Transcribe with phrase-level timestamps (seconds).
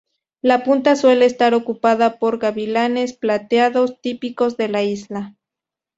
[0.41, 5.35] La punta suele estar ocupada por gavilanes plateados, típicos de la isla.